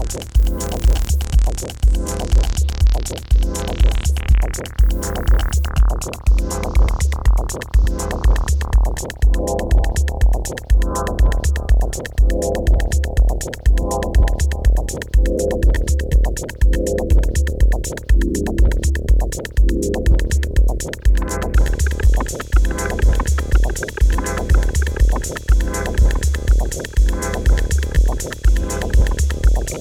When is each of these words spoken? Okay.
Okay. 0.00 0.40